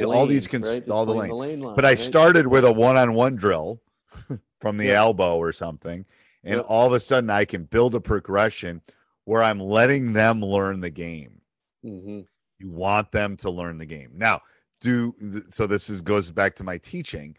The 0.00 0.08
all 0.08 0.26
these 0.26 0.46
cons- 0.46 0.66
right? 0.66 0.88
All 0.88 1.04
the 1.06 1.14
playing 1.14 1.32
lanes 1.32 1.40
lane 1.40 1.60
line, 1.62 1.76
but 1.76 1.84
I 1.84 1.90
right? 1.90 1.98
started 1.98 2.46
with 2.46 2.64
a 2.64 2.72
one-on-one 2.72 3.36
drill 3.36 3.80
from 4.60 4.76
the 4.76 4.86
Yeah. 4.86 4.94
elbow 5.00 5.36
or 5.36 5.52
something, 5.52 6.04
and 6.44 6.56
Yep. 6.56 6.66
all 6.68 6.86
of 6.86 6.92
a 6.92 7.00
sudden 7.00 7.30
I 7.30 7.44
can 7.44 7.64
build 7.64 7.94
a 7.94 8.00
progression 8.00 8.82
where 9.24 9.42
I'm 9.42 9.60
letting 9.60 10.12
them 10.14 10.42
learn 10.42 10.80
the 10.80 10.90
game. 10.90 11.42
Mhm. 11.84 12.26
You 12.58 12.70
want 12.70 13.12
them 13.12 13.36
to 13.38 13.50
learn 13.50 13.78
the 13.78 13.86
game. 13.86 14.12
Now, 14.14 14.42
do 14.80 15.14
so 15.50 15.66
this 15.66 15.88
is 15.90 16.02
goes 16.02 16.30
back 16.30 16.56
to 16.56 16.64
my 16.64 16.78
teaching. 16.78 17.36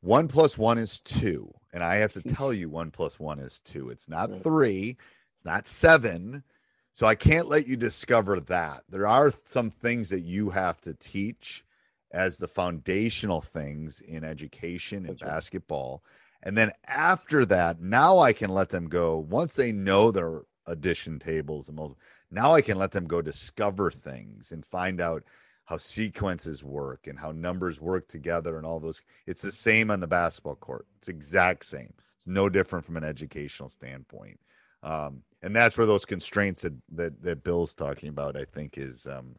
One 0.00 0.26
plus 0.28 0.58
one 0.58 0.78
is 0.78 1.00
two, 1.00 1.52
and 1.72 1.82
I 1.84 1.96
have 1.96 2.12
to 2.14 2.22
tell 2.22 2.52
you 2.52 2.68
one 2.68 2.90
plus 2.90 3.20
one 3.20 3.38
is 3.38 3.60
two. 3.60 3.90
It's 3.90 4.08
not 4.08 4.30
Right. 4.30 4.42
three, 4.42 4.96
it's 5.34 5.44
not 5.44 5.66
seven. 5.66 6.44
So 6.94 7.06
I 7.06 7.14
can't 7.14 7.48
let 7.48 7.66
you 7.66 7.76
discover 7.76 8.38
that. 8.40 8.82
There 8.88 9.06
are 9.06 9.32
some 9.46 9.70
things 9.70 10.10
that 10.10 10.20
you 10.20 10.50
have 10.50 10.78
to 10.82 10.92
teach 10.92 11.64
as 12.12 12.36
the 12.36 12.48
foundational 12.48 13.40
things 13.40 14.00
in 14.00 14.22
education 14.22 15.06
and 15.06 15.20
right. 15.20 15.30
basketball. 15.30 16.02
And 16.42 16.56
then 16.56 16.72
after 16.86 17.44
that, 17.46 17.80
now 17.80 18.18
I 18.18 18.32
can 18.32 18.50
let 18.50 18.68
them 18.70 18.88
go. 18.88 19.16
Once 19.16 19.54
they 19.54 19.72
know 19.72 20.10
their 20.10 20.42
addition 20.66 21.18
tables 21.18 21.68
and 21.68 21.76
mul- 21.76 21.98
now 22.30 22.54
I 22.54 22.60
can 22.60 22.78
let 22.78 22.92
them 22.92 23.06
go 23.06 23.22
discover 23.22 23.90
things 23.90 24.52
and 24.52 24.64
find 24.64 25.00
out 25.00 25.22
how 25.66 25.78
sequences 25.78 26.64
work 26.64 27.06
and 27.06 27.18
how 27.18 27.32
numbers 27.32 27.80
work 27.80 28.08
together 28.08 28.56
and 28.56 28.66
all 28.66 28.80
those. 28.80 29.02
It's 29.26 29.42
the 29.42 29.52
same 29.52 29.90
on 29.90 30.00
the 30.00 30.06
basketball 30.06 30.56
court. 30.56 30.86
It's 30.98 31.08
exact 31.08 31.64
same. 31.64 31.94
It's 32.18 32.26
no 32.26 32.48
different 32.48 32.84
from 32.84 32.96
an 32.96 33.04
educational 33.04 33.68
standpoint. 33.68 34.40
Um, 34.82 35.22
and 35.42 35.54
that's 35.54 35.78
where 35.78 35.86
those 35.86 36.04
constraints 36.04 36.62
that, 36.62 36.74
that 36.92 37.22
that 37.22 37.44
Bill's 37.44 37.74
talking 37.74 38.08
about, 38.08 38.36
I 38.36 38.44
think, 38.44 38.76
is 38.76 39.06
um, 39.06 39.36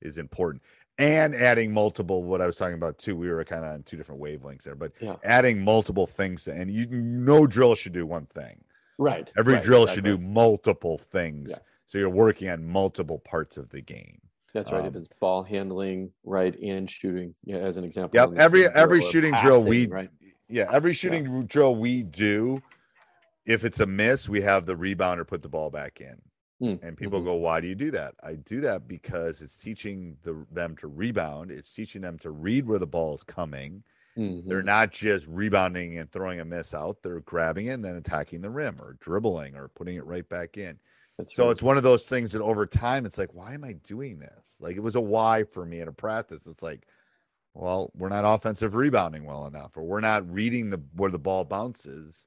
is 0.00 0.18
important. 0.18 0.62
And 0.98 1.34
adding 1.34 1.72
multiple, 1.72 2.24
what 2.24 2.40
I 2.40 2.46
was 2.46 2.56
talking 2.56 2.74
about 2.74 2.98
too, 2.98 3.14
we 3.16 3.28
were 3.30 3.44
kind 3.44 3.64
of 3.64 3.72
on 3.72 3.82
two 3.84 3.96
different 3.96 4.20
wavelengths 4.20 4.64
there, 4.64 4.74
but 4.74 4.92
Yeah. 5.00 5.16
adding 5.22 5.62
multiple 5.62 6.06
things, 6.06 6.44
to, 6.44 6.52
and 6.52 6.70
you 6.70 6.86
no 6.86 7.46
drill 7.46 7.74
should 7.76 7.92
do 7.92 8.04
one 8.04 8.26
thing. 8.26 8.64
right 8.98 9.30
Every 9.38 9.54
right, 9.54 9.62
drill 9.62 9.86
should 9.86 10.02
do 10.04 10.18
multiple 10.18 10.98
things. 10.98 11.50
Yeah. 11.50 11.58
So 11.86 11.98
you're 11.98 12.10
working 12.10 12.48
on 12.50 12.66
multiple 12.66 13.18
parts 13.20 13.56
of 13.56 13.70
the 13.70 13.80
game. 13.80 14.20
That's 14.52 14.72
right. 14.72 14.84
if 14.86 14.96
Um, 14.96 15.02
it's 15.02 15.08
ball 15.20 15.44
handling, 15.44 16.10
right, 16.24 16.58
and 16.60 16.90
shooting, 16.90 17.32
yeah, 17.44 17.58
as 17.58 17.76
an 17.76 17.84
example. 17.84 18.18
Yep. 18.18 18.38
Every 18.38 18.66
every 18.66 19.00
shooting 19.00 19.34
drill 19.40 19.64
we 19.64 19.86
right. 19.86 20.10
yeah, 20.48 20.68
every 20.72 20.92
shooting 20.94 21.46
drill 21.46 21.76
we 21.76 22.02
do, 22.02 22.60
if 23.46 23.64
it's 23.64 23.78
a 23.78 23.86
miss, 23.86 24.28
we 24.28 24.40
have 24.40 24.66
the 24.66 24.74
rebounder 24.74 25.24
put 25.26 25.42
the 25.42 25.48
ball 25.48 25.70
back 25.70 26.00
in. 26.00 26.20
Mm, 26.60 26.80
And 26.80 26.96
people 26.96 27.20
mhm. 27.20 27.22
go, 27.22 27.34
"Why 27.36 27.60
do 27.60 27.66
you 27.68 27.74
do 27.74 27.90
that?" 27.92 28.14
I 28.22 28.34
do 28.36 28.60
that 28.62 28.86
because 28.88 29.42
it's 29.42 29.58
teaching 29.58 30.18
the, 30.22 30.46
them 30.50 30.76
to 30.78 30.88
rebound. 30.88 31.50
It's 31.50 31.72
teaching 31.72 32.02
them 32.02 32.18
to 32.20 32.30
read 32.30 32.66
where 32.66 32.78
the 32.78 32.86
ball 32.86 33.14
is 33.16 33.24
coming. 33.24 33.84
They're 34.48 34.62
Mhm. 34.62 34.64
not 34.64 34.92
just 34.92 35.26
rebounding 35.28 35.98
and 35.98 36.10
throwing 36.10 36.40
a 36.40 36.44
miss 36.44 36.74
out. 36.74 37.02
They're 37.02 37.20
grabbing 37.20 37.66
it 37.66 37.72
and 37.74 37.84
then 37.84 37.96
attacking 37.96 38.40
the 38.42 38.50
rim 38.50 38.80
or 38.80 38.94
dribbling 38.94 39.56
or 39.56 39.68
putting 39.68 39.96
it 39.96 40.06
right 40.06 40.28
back 40.28 40.56
in. 40.56 40.80
That's 41.18 41.36
So 41.36 41.50
right. 41.50 41.52
it's 41.52 41.62
one 41.62 41.76
of 41.78 41.82
those 41.84 42.06
things 42.08 42.32
that 42.32 42.42
over 42.42 42.66
time, 42.66 43.06
it's 43.06 43.18
like, 43.18 43.34
why 43.34 43.54
am 43.54 43.64
I 43.64 43.74
doing 43.74 44.18
this? 44.20 44.56
Like 44.60 44.76
it 44.76 44.80
was 44.82 44.96
a 44.96 45.00
why 45.00 45.44
for 45.44 45.66
me 45.66 45.80
in 45.80 45.88
a 45.88 45.92
practice. 45.92 46.46
It's 46.46 46.62
like, 46.62 46.88
well, 47.54 47.90
we're 47.94 48.08
not 48.10 48.24
offensive 48.24 48.74
rebounding 48.74 49.24
well 49.24 49.46
enough, 49.46 49.76
or 49.76 49.82
we're 49.84 50.00
not 50.00 50.30
reading 50.30 50.70
the 50.70 50.78
where 50.94 51.10
the 51.10 51.18
ball 51.18 51.44
bounces. 51.44 52.26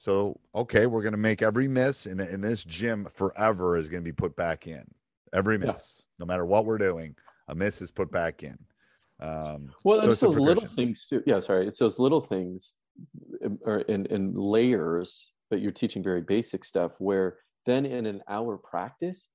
So 0.00 0.40
okay, 0.54 0.86
we're 0.86 1.02
gonna 1.02 1.18
make 1.18 1.42
every 1.42 1.68
miss 1.68 2.06
in 2.06 2.20
in 2.20 2.40
this 2.40 2.64
gym 2.64 3.06
forever 3.10 3.76
is 3.76 3.90
gonna 3.90 4.00
be 4.00 4.12
put 4.12 4.34
back 4.34 4.66
in. 4.66 4.82
Every 5.34 5.56
Yeah. 5.56 5.72
miss, 5.72 6.02
no 6.18 6.24
matter 6.24 6.46
what 6.46 6.64
we're 6.64 6.78
doing, 6.78 7.14
a 7.48 7.54
miss 7.54 7.82
is 7.82 7.90
put 7.90 8.10
back 8.10 8.42
in. 8.42 8.58
Um, 9.20 9.74
Well, 9.84 10.00
so 10.00 10.10
it's 10.10 10.20
those 10.20 10.38
little 10.38 10.66
things 10.66 11.06
too. 11.06 11.22
Yeah, 11.26 11.40
sorry. 11.40 11.66
It's 11.68 11.78
those 11.78 11.98
little 11.98 12.22
things 12.22 12.72
um, 13.44 13.58
or 13.66 13.80
in, 13.80 14.06
in 14.06 14.32
layers, 14.32 15.32
but 15.50 15.60
you're 15.60 15.70
teaching 15.70 16.02
very 16.02 16.22
basic 16.22 16.64
stuff 16.64 16.98
where 16.98 17.36
then 17.66 17.84
in 17.84 18.06
an 18.06 18.22
hour 18.26 18.56
practice, 18.56 19.26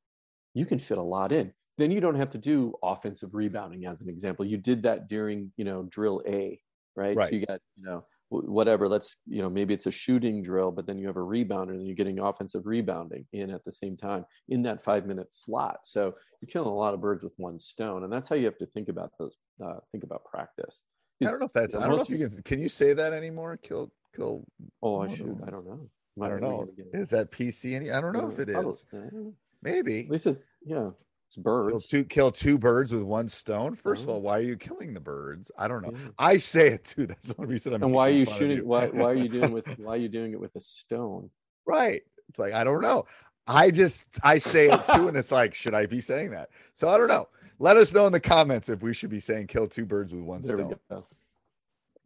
you 0.55 0.65
can 0.65 0.79
fit 0.79 0.97
a 0.97 1.03
lot 1.03 1.31
in. 1.31 1.53
Then 1.77 1.91
you 1.91 1.99
don't 1.99 2.15
have 2.15 2.31
to 2.31 2.39
do 2.39 2.73
offensive 2.81 3.35
rebounding 3.35 3.85
as 3.85 4.01
an 4.01 4.09
example. 4.09 4.43
You 4.43 4.57
did 4.57 4.81
that 4.81 5.09
during, 5.09 5.51
you 5.57 5.63
know, 5.63 5.83
drill 5.83 6.23
A, 6.27 6.59
right? 6.95 7.15
Right. 7.15 7.29
So 7.29 7.35
you 7.35 7.45
got, 7.45 7.61
you 7.77 7.85
know, 7.85 8.01
whatever, 8.29 8.87
let's, 8.87 9.17
you 9.27 9.41
know, 9.41 9.49
maybe 9.49 9.73
it's 9.73 9.85
a 9.85 9.91
shooting 9.91 10.41
drill, 10.41 10.71
but 10.71 10.85
then 10.87 10.97
you 10.97 11.07
have 11.07 11.17
a 11.17 11.19
rebounder 11.19 11.71
and 11.71 11.85
you're 11.85 11.95
getting 11.95 12.19
offensive 12.19 12.65
rebounding 12.65 13.25
in 13.33 13.49
at 13.51 13.63
the 13.65 13.71
same 13.71 13.95
time 13.95 14.25
in 14.49 14.63
that 14.63 14.83
five 14.83 15.05
minute 15.05 15.33
slot. 15.33 15.79
So 15.83 16.13
you're 16.41 16.49
killing 16.49 16.67
a 16.69 16.73
lot 16.73 16.93
of 16.93 17.01
birds 17.01 17.23
with 17.23 17.33
one 17.37 17.59
stone. 17.59 18.03
And 18.03 18.11
that's 18.11 18.27
how 18.27 18.35
you 18.35 18.45
have 18.45 18.57
to 18.57 18.65
think 18.67 18.89
about 18.89 19.11
those, 19.19 19.35
uh, 19.63 19.77
think 19.91 20.03
about 20.03 20.25
practice. 20.25 20.79
I 21.21 21.25
don't 21.25 21.39
know 21.39 21.45
if 21.45 21.53
that's. 21.53 21.75
I 21.75 21.87
don't 21.87 21.95
know 21.95 22.01
if 22.01 22.09
you 22.09 22.17
can. 22.17 22.41
Can 22.43 22.59
you 22.59 22.67
say 22.67 22.93
that 22.93 23.13
anymore? 23.13 23.57
Kill, 23.63 23.89
kill. 24.13 24.45
Oh, 24.81 25.01
I 25.01 25.15
shoot. 25.15 25.37
I 25.47 25.49
don't 25.49 25.65
know. 25.65 25.89
I 26.21 26.27
don't 26.27 26.41
know. 26.41 26.59
reading 26.59 26.75
it 26.77 26.87
again. 26.91 27.01
Is 27.01 27.09
that 27.11 27.31
PC? 27.31 27.73
Any? 27.73 27.89
I 27.89 28.01
don't 28.01 28.11
know 28.11 28.29
if 28.29 28.37
it 28.37 28.49
is 28.49 28.53
Probably- 28.53 28.71
is. 28.73 28.83
I 28.91 28.97
don't 28.97 29.13
know. 29.13 29.33
Maybe. 29.61 30.01
At 30.01 30.09
least 30.09 30.27
it's 30.27 30.41
yeah, 30.65 30.89
it's 31.27 31.35
Kill 31.35 31.43
birds. 31.43 31.87
two, 31.87 32.03
kill 32.03 32.31
two 32.31 32.57
birds 32.57 32.91
with 32.91 33.01
one 33.03 33.27
stone. 33.27 33.75
First 33.75 34.03
of 34.03 34.09
Oh. 34.09 34.13
all, 34.13 34.21
why 34.21 34.37
are 34.39 34.41
you 34.41 34.57
killing 34.57 34.93
the 34.93 34.99
birds? 34.99 35.51
I 35.57 35.67
don't 35.67 35.81
know. 35.81 35.91
Yeah. 35.93 36.09
I 36.19 36.37
say 36.37 36.67
it 36.69 36.85
too. 36.85 37.07
That's 37.07 37.29
the 37.29 37.35
only 37.39 37.53
reason 37.53 37.73
I'm. 37.73 37.83
And 37.83 37.93
why 37.93 38.07
are 38.09 38.11
you 38.13 38.25
shooting? 38.25 38.65
Why 38.65 38.87
why 38.87 39.11
are 39.11 39.15
you 39.15 39.29
doing 39.29 39.51
with 39.51 39.65
why 39.79 39.93
are 39.93 39.97
you 39.97 40.09
doing 40.09 40.31
it 40.33 40.39
with 40.39 40.55
a 40.55 40.61
stone? 40.61 41.29
right? 41.65 42.01
It's 42.29 42.39
like 42.39 42.53
I 42.53 42.63
don't 42.63 42.81
know. 42.81 43.05
I 43.47 43.69
just 43.69 44.07
I 44.23 44.39
say 44.39 44.69
it 44.69 44.87
too, 44.87 45.07
and 45.07 45.15
it's 45.15 45.31
like, 45.31 45.53
should 45.53 45.75
I 45.75 45.85
be 45.85 46.01
saying 46.01 46.31
that? 46.31 46.49
So 46.73 46.89
I 46.89 46.97
don't 46.97 47.07
know. 47.07 47.27
Let 47.59 47.77
us 47.77 47.93
know 47.93 48.05
in 48.07 48.11
the 48.11 48.19
comments 48.19 48.69
if 48.69 48.81
we 48.81 48.93
should 48.93 49.09
be 49.11 49.19
saying 49.19 49.47
kill 49.47 49.67
two 49.67 49.85
birds 49.85 50.13
with 50.13 50.23
one 50.23 50.41
There 50.41 50.57
we 50.57 50.63
stone. 50.63 50.75
go. 50.89 51.05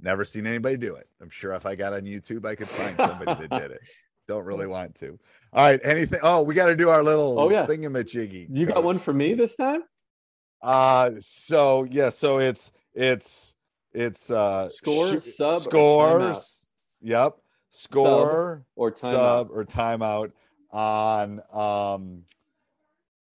Never 0.02 0.24
seen 0.26 0.46
anybody 0.48 0.78
do 0.78 0.96
it. 0.96 1.08
I'm 1.22 1.30
sure 1.30 1.54
if 1.54 1.66
I 1.66 1.76
got 1.76 1.94
on 1.94 2.02
YouTube, 2.02 2.46
I 2.46 2.56
could 2.56 2.70
find 2.70 2.96
somebody 2.98 3.48
that 3.48 3.62
did 3.62 3.72
it. 3.72 3.82
Don't 4.29 4.45
really 4.45 4.67
want 4.67 4.93
to. 5.00 5.17
All 5.53 5.65
right. 5.65 5.79
Anything? 5.83 6.19
Oh, 6.21 6.43
we 6.43 6.53
got 6.53 6.67
to 6.67 6.75
do 6.75 6.89
our 6.89 7.01
little 7.01 7.39
Oh, 7.39 7.50
yeah. 7.50 7.65
thingamajiggy. 7.65 8.45
You 8.51 8.67
got 8.67 8.83
one 8.83 9.00
for 9.00 9.12
me 9.12 9.33
this 9.33 9.55
time? 9.55 9.81
Uh 10.62 11.12
so 11.19 11.83
yeah, 11.89 12.09
so 12.09 12.38
it's 12.38 12.71
it's 12.93 13.55
it's 13.91 14.29
uh 14.29 14.69
Score, 14.69 15.07
shoot- 15.07 15.24
sub, 15.24 15.55
or 15.55 15.62
scores. 15.62 16.67
Yep. 17.01 17.38
Score, 17.71 18.65
Or 18.75 18.91
timeout? 18.91 19.00
sub 19.00 19.50
or 19.51 19.65
timeout 19.65 20.31
on 20.71 21.41
um 21.51 22.24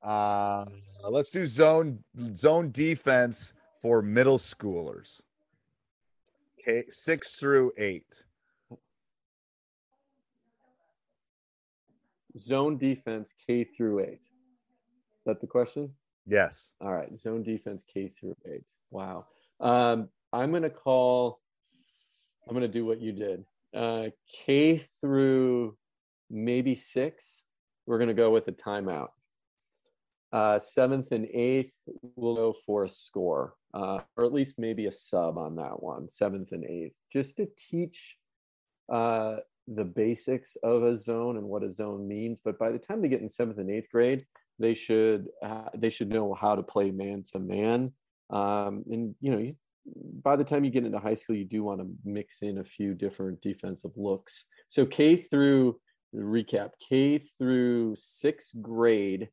uh 0.01 0.65
let's 1.11 1.31
do 1.31 1.45
zone 1.49 2.05
zone 2.37 2.71
defense 2.71 3.53
for 3.83 4.01
middle 4.01 4.39
schoolers. 4.39 5.23
Okay, 6.61 6.85
six 6.93 7.35
through 7.35 7.73
eight. 7.79 8.23
Zone 12.37 12.79
defense 12.79 13.33
K 13.47 13.65
through 13.65 14.01
eight. 14.01 14.23
Is 14.23 15.25
that 15.27 15.41
the 15.41 15.47
question? 15.47 15.91
Yes. 16.27 16.73
All 16.81 16.93
right, 16.93 17.19
zone 17.21 17.43
defense 17.43 17.85
K 17.93 18.09
through 18.09 18.37
eight. 18.47 18.65
Wow. 18.91 19.27
Um, 19.61 20.09
I'm 20.33 20.53
gonna 20.53 20.71
call. 20.71 21.41
I'm 22.49 22.55
gonna 22.55 22.69
do 22.69 22.85
what 22.85 23.01
you 23.01 23.13
did. 23.13 23.45
Uh, 23.75 24.09
K 24.45 24.79
through 25.01 25.77
maybe 26.31 26.75
six. 26.75 27.45
We're 27.87 27.99
gonna 27.99 28.15
go 28.15 28.31
with 28.31 28.49
a 28.49 28.53
timeout. 28.53 29.09
Uh, 30.33 30.59
seventh 30.59 31.13
and 31.13 31.27
eighth, 31.27 31.75
we'll 32.17 32.35
go 32.35 32.53
for 32.67 32.85
a 32.85 32.89
score, 32.89 33.55
uh, 33.73 34.01
or 34.17 34.25
at 34.25 34.33
least 34.33 34.59
maybe 34.59 34.87
a 34.87 34.93
sub 34.93 35.39
on 35.39 35.55
that 35.55 35.81
one. 35.81 36.11
Seventh 36.11 36.51
and 36.51 36.65
eighth, 36.65 36.97
just 37.13 37.37
to 37.37 37.47
teach 37.71 38.19
uh, 38.93 39.37
the 39.69 39.85
basics 39.85 40.57
of 40.63 40.83
a 40.83 40.97
zone 40.97 41.37
and 41.37 41.47
what 41.47 41.63
a 41.63 41.73
zone 41.73 42.07
means. 42.07 42.41
But 42.45 42.59
by 42.59 42.71
the 42.71 42.79
time 42.79 43.01
they 43.01 43.09
get 43.09 43.23
in 43.23 43.29
seventh 43.29 43.59
and 43.59 43.71
eighth 43.71 43.91
grade, 43.91 44.27
they 44.59 44.75
should 44.75 45.29
uh, 45.45 45.71
they 45.75 45.91
should 45.91 46.09
know 46.09 46.35
how 46.35 46.55
to 46.55 46.63
play 46.63 46.91
man 46.91 47.25
to 47.33 47.39
man. 47.39 47.93
Um, 48.31 48.85
and 48.91 49.15
you 49.21 49.31
know, 49.31 49.39
you, 49.39 49.57
by 50.23 50.37
the 50.37 50.45
time 50.45 50.65
you 50.65 50.71
get 50.71 50.85
into 50.85 50.99
high 50.99 51.15
school, 51.15 51.37
you 51.37 51.45
do 51.45 51.65
want 51.65 51.81
to 51.81 51.91
mix 52.05 52.43
in 52.43 52.59
a 52.59 52.65
few 52.65 52.95
different 52.95 53.41
defensive 53.43 53.93
looks. 53.97 54.45
So 54.69 54.87
K 54.87 55.17
through 55.17 55.81
recap 56.15 56.71
K 56.81 57.19
through 57.19 57.97
sixth 57.97 58.53
grade 58.61 59.29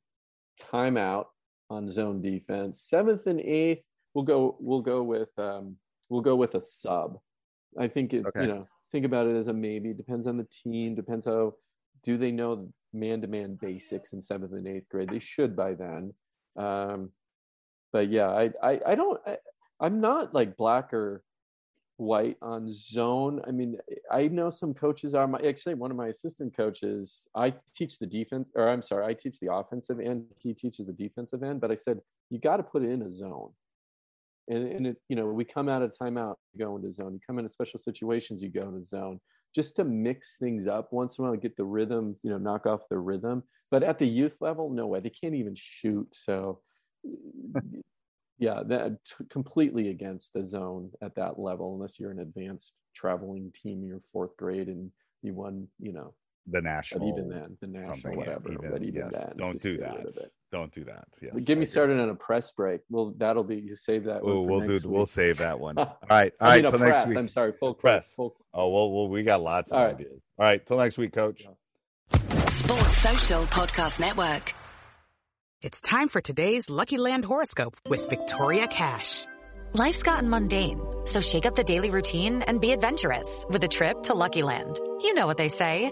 timeout 0.59 1.25
on 1.69 1.89
zone 1.89 2.21
defense. 2.21 2.81
Seventh 2.81 3.27
and 3.27 3.39
eighth, 3.41 3.83
we'll 4.13 4.25
go 4.25 4.57
we'll 4.59 4.81
go 4.81 5.03
with 5.03 5.29
um, 5.37 5.75
we'll 6.09 6.21
go 6.21 6.35
with 6.35 6.55
a 6.55 6.61
sub. 6.61 7.17
I 7.79 7.87
think 7.87 8.13
it's 8.13 8.27
Okay. 8.27 8.41
you 8.41 8.47
know 8.47 8.67
think 8.91 9.05
about 9.05 9.27
it 9.27 9.35
as 9.35 9.47
a 9.47 9.53
maybe. 9.53 9.93
Depends 9.93 10.27
on 10.27 10.37
the 10.37 10.47
team. 10.63 10.95
Depends 10.95 11.25
how 11.25 11.53
do 12.03 12.17
they 12.17 12.31
know 12.31 12.71
man 12.93 13.21
to 13.21 13.27
man 13.27 13.57
basics 13.61 14.13
in 14.13 14.21
seventh 14.21 14.53
and 14.53 14.67
eighth 14.67 14.89
grade. 14.89 15.09
They 15.09 15.19
should 15.19 15.55
by 15.55 15.73
then. 15.73 16.13
Um, 16.57 17.11
but 17.93 18.09
yeah, 18.09 18.29
I 18.29 18.51
I, 18.61 18.79
I 18.87 18.95
don't. 18.95 19.19
I, 19.25 19.37
I'm 19.79 19.99
not 19.99 20.33
like 20.33 20.57
black 20.57 20.93
or 20.93 21.23
white 21.97 22.37
on 22.41 22.71
zone. 22.71 23.41
I 23.47 23.51
mean, 23.51 23.77
I 24.11 24.27
know 24.27 24.49
some 24.49 24.73
coaches 24.73 25.13
are 25.13 25.27
my 25.27 25.39
actually 25.47 25.75
one 25.75 25.91
of 25.91 25.97
my 25.97 26.07
assistant 26.07 26.55
coaches. 26.55 27.27
I 27.35 27.53
teach 27.75 27.99
the 27.99 28.07
defense, 28.07 28.51
or 28.55 28.69
I'm 28.69 28.81
sorry, 28.81 29.05
I 29.05 29.13
teach 29.13 29.39
the 29.39 29.53
offensive 29.53 29.99
end. 29.99 30.25
He 30.37 30.53
teaches 30.53 30.87
the 30.87 30.93
defensive 30.93 31.43
end. 31.43 31.61
But 31.61 31.71
I 31.71 31.75
said 31.75 31.99
you 32.29 32.39
got 32.39 32.57
to 32.57 32.63
put 32.63 32.83
it 32.83 32.89
in 32.89 33.01
a 33.01 33.11
zone. 33.11 33.51
And, 34.47 34.67
and 34.67 34.87
it, 34.87 34.97
you 35.07 35.15
know, 35.15 35.25
we 35.27 35.45
come 35.45 35.69
out 35.69 35.81
of 35.81 35.93
timeout, 36.01 36.35
you 36.53 36.65
go 36.65 36.75
into 36.75 36.91
zone. 36.91 37.13
You 37.13 37.19
come 37.25 37.39
into 37.39 37.51
special 37.51 37.79
situations, 37.79 38.41
you 38.41 38.49
go 38.49 38.67
into 38.67 38.83
zone, 38.83 39.19
just 39.55 39.75
to 39.77 39.83
mix 39.83 40.37
things 40.37 40.67
up 40.67 40.91
once 40.91 41.17
in 41.17 41.25
a 41.25 41.29
while, 41.29 41.37
get 41.37 41.57
the 41.57 41.63
rhythm, 41.63 42.15
you 42.23 42.29
know, 42.29 42.37
knock 42.37 42.65
off 42.65 42.81
the 42.89 42.97
rhythm. 42.97 43.43
But 43.69 43.83
at 43.83 43.99
the 43.99 44.07
youth 44.07 44.37
level, 44.41 44.69
no 44.69 44.87
way. 44.87 44.99
They 44.99 45.09
can't 45.09 45.35
even 45.35 45.55
shoot. 45.55 46.07
So, 46.13 46.61
yeah, 48.39 48.63
that 48.67 48.97
t- 49.05 49.25
completely 49.29 49.89
against 49.89 50.33
the 50.33 50.45
zone 50.45 50.91
at 51.01 51.15
that 51.15 51.39
level, 51.39 51.75
unless 51.75 51.99
you're 51.99 52.11
an 52.11 52.19
advanced 52.19 52.73
traveling 52.95 53.51
team 53.51 53.81
in 53.83 53.87
your 53.87 54.01
fourth 54.11 54.35
grade 54.37 54.67
and 54.67 54.91
you 55.21 55.33
won, 55.33 55.67
you 55.79 55.93
know, 55.93 56.13
The 56.47 56.53
but 56.53 56.63
national. 56.63 57.09
even 57.09 57.29
then, 57.29 57.57
the 57.61 57.67
national, 57.67 57.95
something, 57.95 58.11
yeah, 58.13 58.17
whatever. 58.17 58.51
even- 58.53 58.71
but 58.71 58.81
even 58.83 58.95
yes, 58.95 59.11
then, 59.13 59.33
don't 59.37 59.61
do 59.61 59.77
that. 59.77 59.95
rid 59.97 60.05
of 60.07 60.17
it. 60.17 60.33
Don't 60.51 60.73
do 60.73 60.83
that. 60.85 61.05
Yes, 61.21 61.31
But 61.33 61.45
Get 61.45 61.57
me 61.57 61.65
started 61.65 61.99
on 61.99 62.09
a 62.09 62.15
press 62.15 62.51
break. 62.51 62.81
Well, 62.89 63.13
that'll 63.17 63.43
be 63.43 63.55
you 63.57 63.75
save 63.75 64.03
that. 64.05 64.21
one 64.23 64.31
Oh, 64.33 64.43
for 64.45 64.51
we'll 64.51 64.59
next 64.61 64.81
do. 64.81 64.89
We'll 64.89 65.05
save 65.05 65.37
that 65.37 65.59
one. 65.59 65.77
All 65.77 65.97
right. 66.09 66.33
All 66.41 66.47
I 66.47 66.51
right. 66.55 66.63
mean, 66.63 66.71
Till 66.71 66.79
press. 66.79 66.95
next 66.95 67.09
week. 67.09 67.17
I'm 67.17 67.27
sorry, 67.29 67.51
full 67.53 67.73
Press. 67.75 68.13
Full, 68.15 68.35
Oh 68.53 68.67
well, 68.69 68.91
well, 68.91 69.07
we 69.07 69.23
got 69.23 69.41
lots 69.41 69.71
of 69.71 69.77
All 69.77 69.85
right. 69.85 69.95
ideas. 69.95 70.19
All 70.39 70.45
right. 70.45 70.65
Till 70.65 70.77
next 70.77 70.97
week, 70.97 71.13
Coach. 71.13 71.45
Sports 72.09 72.97
Social 72.97 73.43
Podcast 73.43 73.99
Network. 73.99 74.53
It's 75.61 75.79
time 75.79 76.09
for 76.09 76.21
today's 76.21 76.69
Lucky 76.69 76.97
Land 76.97 77.23
horoscope 77.23 77.77
with 77.87 78.09
Victoria 78.09 78.67
Cash. 78.67 79.25
Life's 79.73 80.03
gotten 80.03 80.29
mundane, 80.29 80.81
so 81.05 81.21
shake 81.21 81.45
up 81.45 81.55
the 81.55 81.63
daily 81.63 81.91
routine 81.91 82.41
and 82.41 82.59
be 82.59 82.71
adventurous 82.71 83.45
with 83.49 83.63
a 83.63 83.67
trip 83.69 84.03
to 84.03 84.13
Lucky 84.15 84.43
Land. 84.43 84.79
You 85.01 85.13
know 85.13 85.27
what 85.27 85.37
they 85.37 85.47
say. 85.47 85.91